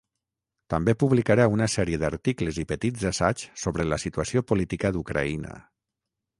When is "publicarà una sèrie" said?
1.03-1.99